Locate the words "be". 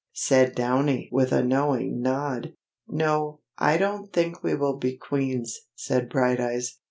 4.77-4.97